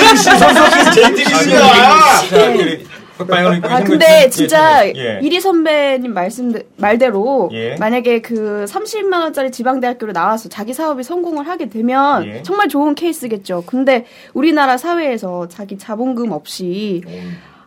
[0.00, 2.90] JTBC 선수 JTBC야.
[3.18, 4.30] 끝방을 입고 아 계신 근데?
[4.30, 5.20] 진짜 예, 예.
[5.22, 7.76] 이리 선배님 말씀 말대로 예.
[7.76, 12.42] 만약에 그 30만 원짜리 지방대학교를 나와서 자기 사업이 성공을 하게 되면 예.
[12.42, 13.64] 정말 좋은 케이스겠죠.
[13.66, 17.02] 근데 우리나라 사회에서 자기 자본금 없이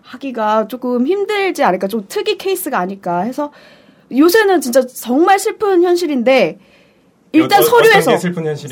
[0.01, 3.51] 하기가 조금 힘들지 않을까, 좀 특이 케이스가 아닐까 해서
[4.17, 6.57] 요새는 진짜 정말 슬픈 현실인데
[7.31, 8.17] 일단 어- 어떤 서류에서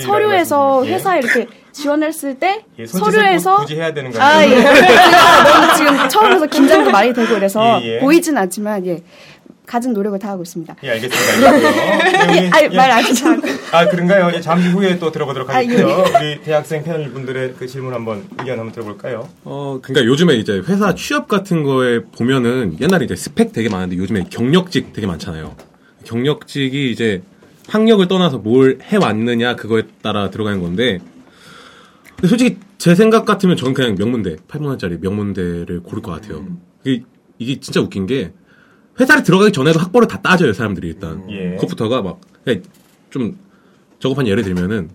[0.03, 0.83] 서류에서?
[0.85, 0.93] 예.
[0.93, 4.37] 회사에 이렇게 지원했을 때 예, 서류에서 꾸- 굳이 해야 되는 건가요?
[4.39, 4.55] 아, 예.
[5.43, 7.99] 너무 지금 처음에서 긴장도 많이 되고 이래서 예, 예.
[7.99, 9.01] 보이진 않지만 예.
[9.65, 10.75] 갖은 노력을 다하고 있습니다.
[10.83, 11.51] 예, 알겠습니다.
[11.55, 12.75] 우리- 아니, 예.
[12.75, 14.31] 말 아직 안 아, 그런가요?
[14.35, 16.03] 예, 잠시 후에 또 들어보도록 아, 하겠고요.
[16.19, 19.29] 우리 대학생 패널 분들의 그 질문 한번 의견 한번 들어볼까요?
[19.43, 24.25] 어, 그러니까 요즘에 이제 회사 취업 같은 거에 보면은 옛날에 이제 스펙 되게 많은데 요즘에
[24.29, 25.55] 경력직 되게 많잖아요.
[26.03, 27.21] 경력직이 이제
[27.69, 30.99] 학력을 떠나서 뭘 해왔느냐 그거에 따라 들어가는 건데
[32.15, 36.45] 근데 솔직히 제 생각 같으면 저는 그냥 명문대 8만 원짜리 명문대를 고를 것 같아요.
[36.83, 37.03] 이게,
[37.37, 38.31] 이게 진짜 웃긴 게
[39.01, 41.23] 회사를 들어가기 전에도 학벌을 다 따져요 사람들이 일단.
[41.29, 41.55] 예.
[41.55, 43.37] 그것부터가 막좀
[43.99, 44.89] 저급한 예를 들면은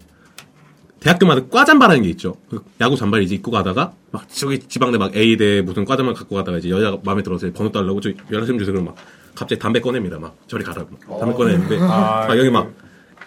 [1.00, 2.36] 대학교마다 과잠바라는 게 있죠.
[2.50, 6.58] 그 야구 잠바를 이제 입고 가다가 막 저기 지방대 막 A대 무슨 과잠을 갖고 가다가
[6.58, 10.18] 이제 여자가 마음에 들어서 번호 달라고 저 연락 좀 주세요 그러면 막 갑자기 담배 꺼냅니다.
[10.18, 10.34] 막.
[10.48, 11.20] 저리 가라고 막.
[11.20, 12.70] 담배 꺼내는데 아, 막 여기 막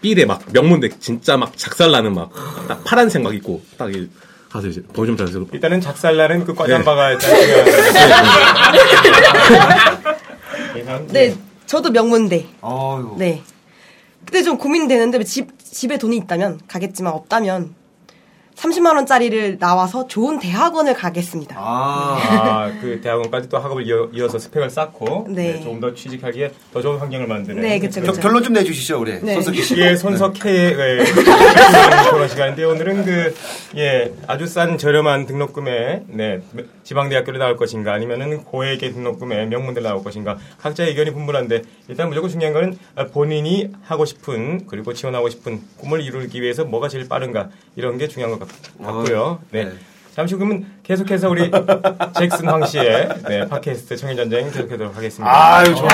[0.02, 2.32] B대 막 명문대 진짜 막 작살나는 막
[2.68, 4.10] 딱 파란색 막 입고 딱 이-
[4.50, 7.18] 가서 이제 번호 좀 달라고 일단은 작살나는 그 과잠바가 일
[10.90, 11.36] 단 중요한 네,
[11.68, 12.48] 저도 명문대.
[12.62, 13.16] 아유.
[13.20, 13.44] 네.
[14.26, 17.76] 근데 좀 고민되는데 집 집에 돈이 있다면 가겠지만 없다면
[18.60, 21.56] 30만 원짜리를 나와서 좋은 대학원을 가겠습니다.
[21.58, 25.54] 아, 그 대학원까지 또 학업을 이어, 이어서 스펙을 쌓고 네.
[25.54, 28.22] 네, 조금 더 취직하기에 더 좋은 환경을 만드는 네, 그쵸, 겨- 그쵸.
[28.22, 29.18] 결론 좀 내주시죠, 우리.
[29.22, 29.34] 네.
[29.36, 29.78] 손석희 씨.
[29.80, 31.04] 예, 손석 K의 예,
[32.12, 33.34] 그런 시간인데 오늘은 그
[33.78, 36.42] 예, 아주 싼 저렴한 등록금에 네,
[36.84, 42.54] 지방대학교를 나올 것인가 아니면은 고액의 등록금에 명문대를 나올 것인가 각자의 의견이 분분한데 일단 무조건 중요한
[42.54, 42.78] 거는
[43.14, 48.38] 본인이 하고 싶은 그리고 지원하고 싶은 꿈을 이루기 위해서 뭐가 제일 빠른가 이런 게 중요한
[48.38, 48.49] 것 같,
[48.84, 49.40] 같고요.
[49.52, 49.72] 네.
[50.16, 51.50] 잠시 후 그러면 계속해서 우리
[52.18, 55.56] 잭슨 황 씨의 네, 팟캐스트 청일전쟁 계속하도록 하겠습니다.
[55.56, 55.90] 아유, 좋아요.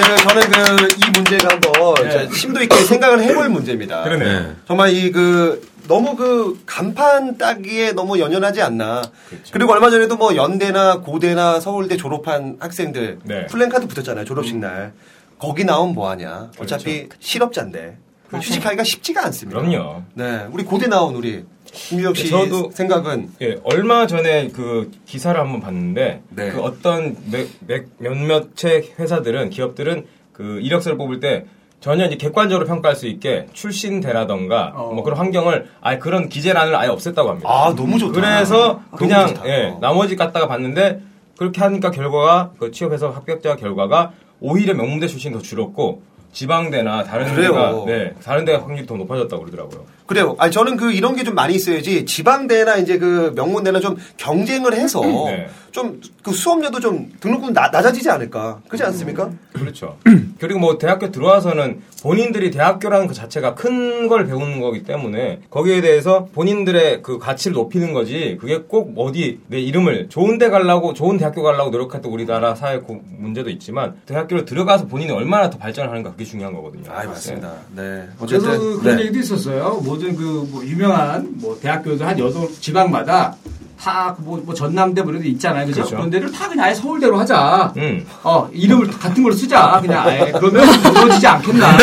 [0.00, 2.10] 네, 저는 그 이 문제가 한번 네.
[2.28, 4.02] 저 심도 있게 생각을 해볼 문제입니다.
[4.04, 4.24] 그러네.
[4.24, 4.52] 네.
[4.66, 9.02] 정말 이 그 너무 그 간판 따기에 너무 연연하지 않나.
[9.28, 9.50] 그렇죠.
[9.52, 13.46] 그리고 얼마 전에도 뭐 연대나 고대나 서울대 졸업한 학생들 네.
[13.46, 14.24] 플랜카드 붙었잖아요.
[14.24, 14.92] 졸업식 날.
[15.38, 16.50] 거기 나오면 뭐 하냐.
[16.58, 17.96] 어차피 실업자인데.
[18.38, 19.60] 취직하기가 쉽지가 않습니다.
[19.60, 20.02] 그럼요.
[20.14, 25.60] 네, 우리 고대 나온 우리 김유혁 씨 저도- 생각은 예, 얼마 전에 그 기사를 한번
[25.60, 26.50] 봤는데 네.
[26.50, 31.46] 그 어떤 몇, 몇, 몇몇의 회사들은 기업들은 그 이력서를 뽑을 때
[31.80, 37.26] 전혀 이제 객관적으로 평가할 수 있게 출신대라던가 뭐 그런 환경을 아예 그런 기재란을 아예 없앴다고
[37.26, 37.48] 합니다.
[37.48, 38.20] 아 너무 좋다.
[38.20, 39.48] 그래서 아, 그냥 좋다.
[39.48, 41.00] 예, 나머지 갖다가 봤는데
[41.38, 47.52] 그렇게 하니까 결과가 그 취업해서 합격자 결과가 오히려 명문대 출신 더 줄었고 지방대나 다른 그래요.
[47.52, 49.84] 데가 네 다른 데가 확률이 더 높아졌다고 그러더라고요.
[50.06, 50.34] 그래요.
[50.38, 55.00] 아니 저는 그 이런 게 좀 많이 있어야지 지방대나 이제 그 명문대나 좀 경쟁을 해서
[55.02, 55.48] 네.
[55.70, 58.60] 좀그 수업료도 좀 등록금 나, 낮아지지 않을까.
[58.66, 59.30] 그렇지 않습니까?
[59.52, 59.98] 그렇죠.
[60.40, 66.26] 그리고 뭐 대학교 들어와서는 본인들이 대학교라는 그 자체가 큰 걸 배우는 거기 때문에 거기에 대해서
[66.32, 71.42] 본인들의 그 가치를 높이는 거지 그게 꼭 어디 내 이름을 좋은 데 가려고 좋은 대학교
[71.42, 76.30] 가려고 노력했던 우리나라 사회 구- 문제도 있지만 대학교를 들어가서 본인이 얼마나 더 발전을 하는가 그게
[76.30, 76.84] 중요한 거거든요.
[76.92, 77.50] 아 맞습니다.
[77.74, 78.06] 네.
[78.18, 79.02] 그래서 어쨌든 그 그런 네.
[79.04, 79.80] 얘기도 있었어요.
[79.82, 83.36] 모든 그 뭐 유명한 뭐 대학교도 한 여덟 지방마다
[83.78, 85.64] 다뭐 뭐 전남대 뭐 이런 데 있잖아요.
[85.66, 85.76] 그죠?
[85.76, 85.96] 그렇죠.
[85.96, 87.72] 그런 데를 다 그냥 아예 서울대로 하자.
[87.76, 88.06] 음.
[88.22, 89.80] 어, 이름을 같은 걸로 쓰자.
[89.80, 91.76] 그냥 아예 그러면 무너지지 않겠나.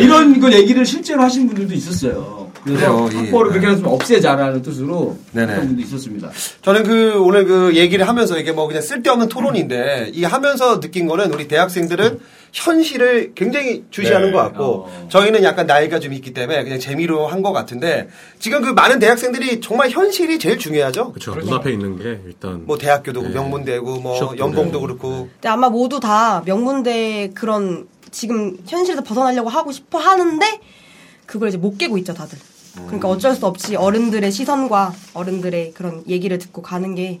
[0.00, 2.50] 이런 그 얘기를 실제로 하신 분들도 있었어요.
[2.64, 3.16] 그래서 예.
[3.18, 5.52] 학벌을 그렇게 해서 좀 없애자라는 뜻으로 네네.
[5.52, 6.30] 그런 분도 있었습니다.
[6.62, 11.32] 저는 그 오늘 그 얘기를 하면서 이게 뭐 그냥 쓸데없는 토론인데 이 하면서 느낀 거는
[11.32, 12.18] 우리 대학생들은
[12.52, 14.32] 현실을 굉장히 주시하는 네.
[14.32, 18.08] 것 같고 저희는 약간 나이가 좀 있기 때문에 그냥 재미로 한 것 같은데
[18.40, 21.12] 지금 그 많은 대학생들이 정말 현실이 제일 중요하죠.
[21.12, 21.34] 그렇죠.
[21.34, 23.28] 눈앞에 있는 게 일단 뭐 대학교도 네.
[23.30, 24.98] 명문대고 뭐 연봉도 그래요.
[24.98, 30.44] 그렇고 근데 아마 모두 다 명문대 그런 지금 현실에서 벗어나려고 하고 싶어 하는데
[31.26, 32.38] 그걸 이제 못 깨고 있죠 다들.
[32.86, 37.20] 그러니까 어쩔 수 없이 어른들의 시선과 어른들의 그런 얘기를 듣고 가는 게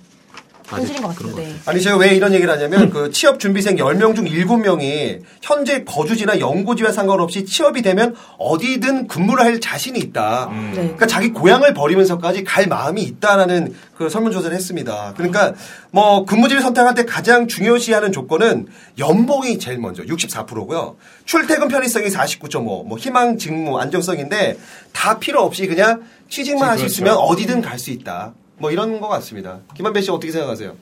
[0.68, 1.34] 현실인 것 같아요.
[1.36, 1.54] 네.
[1.64, 6.92] 아니 제가 왜 이런 얘기를 하냐면 그 취업 준비생 10명 중 7명이 현재 거주지나 연고지와
[6.92, 10.50] 상관없이 취업이 되면 어디든 근무를 할 자신이 있다.
[10.74, 10.82] 네.
[10.82, 15.14] 그러니까 자기 고향을 버리면서까지 갈 마음이 있다라는 그 설문조사를 했습니다.
[15.16, 15.54] 그러니까
[15.90, 18.66] 뭐 근무지를 선택할 때 가장 중요시하는 조건은
[18.98, 20.96] 연봉이 제일 먼저 64%고요.
[21.24, 24.58] 출퇴근 편의성이 49.5, 뭐 희망 직무 안정성인데
[24.92, 26.92] 다 필요 없이 그냥 취직만 할수 그렇죠.
[26.94, 28.34] 있으면 어디든 갈 수 있다.
[28.58, 29.58] 뭐 이런 것 같습니다.
[29.74, 30.74] 김한배 씨 어떻게 생각하세요?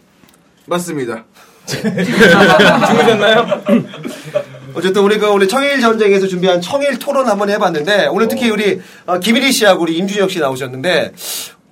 [0.67, 1.25] 맞습니다.
[1.67, 3.63] 죽으셨나요?
[4.75, 9.19] 어쨌든 우리 그 우리 청일 전쟁에서 준비한 청일 토론 한번 해봤는데 오늘 특히 우리 어,
[9.19, 11.13] 김일희 씨하고 우리 임준혁 씨 나오셨는데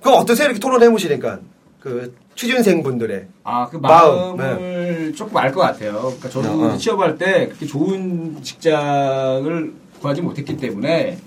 [0.01, 1.39] 그 어떠세요 이렇게 토론해 보시니까
[1.79, 5.93] 그 취준생 분들의 아, 그 마음, 마음을 조금 알 것 같아요.
[6.01, 6.77] 그러니까 저도 어, 어.
[6.77, 11.17] 취업할 때 그렇게 좋은 직장을 구하지 못했기 때문에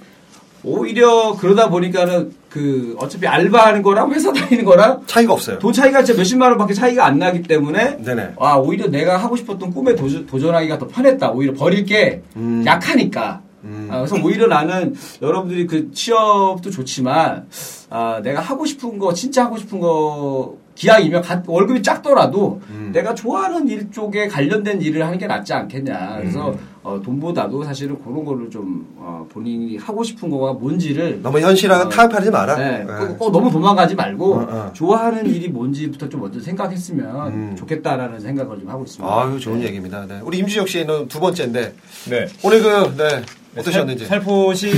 [0.66, 5.58] 오히려 그러다 보니까는 그 어차피 알바하는 거랑 회사 다니는 거랑 차이가 없어요.
[5.60, 8.32] 돈 차이가 진짜 몇십만 원밖에 차이가 안 나기 때문에 네네.
[8.40, 11.30] 아 오히려 내가 하고 싶었던 꿈에 도전, 도전하기가 더 편했다.
[11.30, 12.64] 오히려 버릴 게 음.
[12.66, 13.42] 약하니까.
[13.90, 17.46] 아, 그래서 오히려 나는 여러분들이 그 취업도 좋지만
[17.90, 22.90] 아, 내가 하고 싶은 거 진짜 하고 싶은 거 기왕이면 가- 월급이 작더라도 음.
[22.92, 26.16] 내가 좋아하는 일 쪽에 관련된 일을 하는 게 낫지 않겠냐.
[26.20, 26.58] 그래서 음.
[26.86, 31.88] 어, 돈보다도 사실은 그런 거를 좀 어, 본인이 하고 싶은 거가 뭔지를 너무 현실하고 어,
[31.88, 32.54] 타협하지 마라.
[32.54, 33.06] 네, 네.
[33.08, 34.72] 꼭, 꼭 너무 도망가지 말고 어, 어.
[34.72, 37.56] 좋아하는 일이 뭔지부터 좀 먼저 생각했으면 음.
[37.58, 39.20] 좋겠다라는 생각을 좀 하고 있습니다.
[39.20, 40.06] 아유 좋은 얘기입니다.
[40.06, 40.20] 네.
[40.22, 41.74] 우리 임준혁 씨는 두 번째인데
[42.08, 42.26] 네.
[42.44, 43.22] 오늘 그 네,
[43.58, 44.06] 어떠셨는지.
[44.06, 44.70] 살, 살포시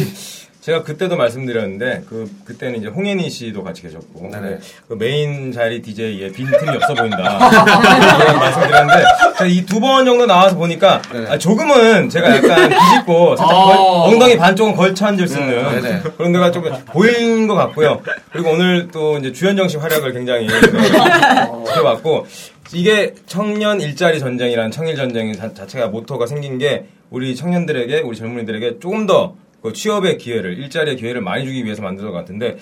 [0.68, 4.59] 제가 그때도 말씀드렸는데 그 그때는 이제 홍현희 씨도 같이 계셨고 네네.
[4.87, 7.38] 그 메인 자리 DJ에 빈틈이 없어 보인다
[8.18, 9.04] 그런 말씀드렸는데
[9.48, 11.31] 이두 번 정도 나와서 보니까 네네.
[11.31, 14.02] 아, 조금은 제가 약간 비집고 살짝 어.
[14.02, 16.02] 걸- 엉덩이 반쪽은 걸쳐 앉을 수 있는 네네.
[16.18, 18.02] 그런 데가 좀 보이는 것 같고요.
[18.31, 20.48] 그리고 오늘 또 이제 주현정 씨 활약을 굉장히
[21.66, 22.26] 지켜봤고
[22.74, 28.81] 이게 청년 일자리 전쟁이라는 청일 전쟁 자- 자체가 모토가 생긴 게 우리 청년들에게 우리 젊은이들에게
[28.81, 32.57] 조금 더 그 취업의 기회를 일자리의 기회를 많이 주기 위해서 만든 것 같은데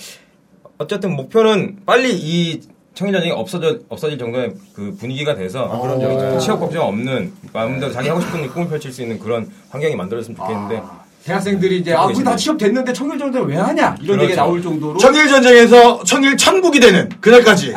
[0.78, 2.60] 어쨌든 목표는 빨리 이
[2.94, 6.38] 청일 전쟁이 없어져 없어질 정도의 그 분위기가 돼서 그럼요.
[6.38, 10.82] 취업 걱정 없는 마음대로 자기 하고 싶은 꿈을 펼칠 수 있는 그런 환경이 만들어졌으면 좋겠는데
[11.24, 14.24] 대학생들이 이제 아, 우리 다 취업 됐는데 청일 전쟁 왜 하냐 이런 그렇죠.
[14.24, 17.74] 얘기 나올 정도로 청일 전쟁에서 청일 천국이 되는 그날까지.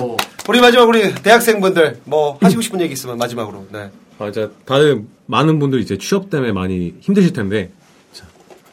[0.00, 0.16] 오.
[0.48, 3.66] 우리 마지막 우리 대학생분들 뭐 하시고 싶은 얘기 있으면 마지막으로.
[3.72, 3.90] 네.
[4.18, 7.70] 아, 이제 다들 많은 분들이 이제 취업 때문에 많이 힘드실 텐데,
[8.12, 8.24] 자,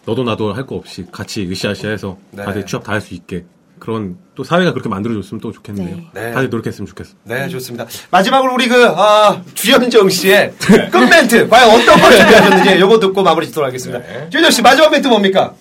[0.06, 2.43] 너도 나도 할 거 없이 같이 으쌰으쌰해서 네.
[2.43, 3.45] 다들 취업 다 할 수 있게
[3.80, 5.97] 그런 또 사회가 그렇게 만들어줬으면 또 좋겠네요.
[6.13, 6.32] 네.
[6.34, 7.15] 다들 노력했으면 좋겠어.
[7.23, 7.88] 네, 좋습니다.
[8.12, 10.89] 마지막으로 우리 그, 아, 주현정 씨의 네.
[10.89, 13.99] 끝 멘트, 과연 어떤 걸 준비하셨는지 요거 듣고 마무리 짓도록 하겠습니다.
[14.06, 14.30] 네.
[14.30, 15.56] 주현정 씨, 마지막 멘트 뭡니까?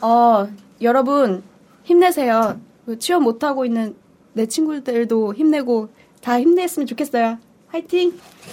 [0.00, 0.48] 어,
[0.82, 1.42] 여러분,
[1.84, 2.60] 힘내세요.
[2.84, 3.94] 그 취업 못하고 있는
[4.32, 5.88] 내 친구들도 힘내고
[6.20, 7.38] 다 힘냈으면 좋겠어요.
[7.72, 8.12] 화이팅!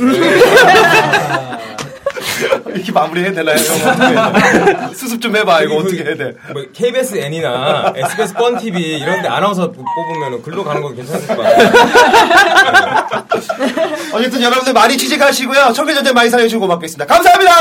[2.73, 3.57] 이렇게 마무리해야 되나요?
[4.93, 6.33] 수습 좀 해봐, 이거 어떻게 해야 돼?
[6.51, 11.37] 뭐 KBS N이나 SBS 뻔 TV 이런 데 아나운서 뽑으면 글로 가는 것도 괜찮을 것
[11.37, 11.69] 같아요.
[14.13, 15.73] 어쨌든 여러분들 많이 취직하시고요.
[15.73, 17.05] 청계전쟁 많이 사랑해주시고 고맙겠습니다.
[17.05, 17.51] 감사합니다!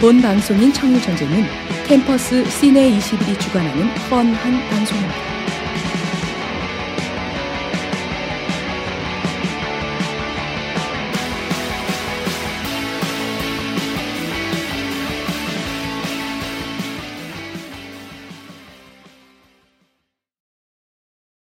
[0.00, 1.46] 본 방송인 청일전쟁은
[1.86, 5.33] 캠퍼스 시내 21이 주관하는 뻔한 방송입니다.